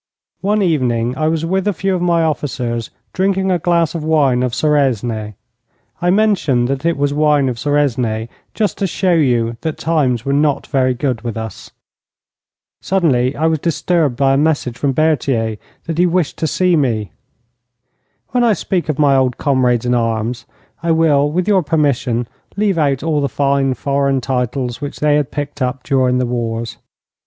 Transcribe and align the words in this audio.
One 0.39 0.63
evening 0.63 1.15
I 1.15 1.27
was 1.27 1.45
with 1.45 1.67
a 1.67 1.73
few 1.73 1.93
of 1.93 2.01
my 2.01 2.23
officers, 2.23 2.89
drinking 3.13 3.51
a 3.51 3.59
glass 3.59 3.93
of 3.93 4.03
wine 4.03 4.41
of 4.41 4.55
Suresnes. 4.55 5.35
I 6.01 6.09
mention 6.09 6.65
that 6.65 6.87
it 6.87 6.97
was 6.97 7.13
wine 7.13 7.47
of 7.47 7.59
Suresnes 7.59 8.27
just 8.55 8.79
to 8.79 8.87
show 8.87 9.13
you 9.13 9.57
that 9.61 9.77
times 9.77 10.25
were 10.25 10.33
not 10.33 10.65
very 10.65 10.95
good 10.95 11.21
with 11.21 11.37
us. 11.37 11.69
Suddenly 12.81 13.35
I 13.35 13.45
was 13.45 13.59
disturbed 13.59 14.15
by 14.15 14.33
a 14.33 14.37
message 14.37 14.75
from 14.75 14.91
Berthier 14.91 15.57
that 15.83 15.99
he 15.99 16.07
wished 16.07 16.39
to 16.39 16.47
see 16.47 16.75
me. 16.75 17.11
When 18.29 18.43
I 18.43 18.53
speak 18.53 18.89
of 18.89 18.97
my 18.97 19.15
old 19.15 19.37
comrades 19.37 19.85
in 19.85 19.93
arms, 19.93 20.45
I 20.81 20.91
will, 20.93 21.29
with 21.31 21.47
your 21.47 21.61
permission, 21.61 22.27
leave 22.57 22.79
out 22.79 23.03
all 23.03 23.21
the 23.21 23.29
fine 23.29 23.75
foreign 23.75 24.19
titles 24.19 24.81
which 24.81 24.99
they 24.99 25.15
had 25.17 25.29
picked 25.29 25.61
up 25.61 25.83
during 25.83 26.17
the 26.17 26.25
wars. 26.25 26.77